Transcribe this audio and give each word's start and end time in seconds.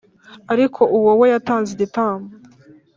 Ariko 0.53 0.81
uwo 0.97 1.11
we 1.19 1.27
yatanze 1.33 1.69
igitambo 1.75 2.29